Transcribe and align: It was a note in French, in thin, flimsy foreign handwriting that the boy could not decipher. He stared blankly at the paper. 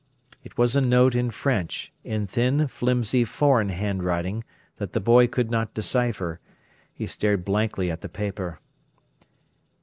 It 0.43 0.57
was 0.57 0.75
a 0.75 0.81
note 0.81 1.13
in 1.13 1.29
French, 1.29 1.93
in 2.03 2.25
thin, 2.25 2.65
flimsy 2.65 3.23
foreign 3.23 3.69
handwriting 3.69 4.43
that 4.77 4.93
the 4.93 4.99
boy 4.99 5.27
could 5.27 5.51
not 5.51 5.75
decipher. 5.75 6.39
He 6.91 7.05
stared 7.05 7.45
blankly 7.45 7.91
at 7.91 8.01
the 8.01 8.09
paper. 8.09 8.59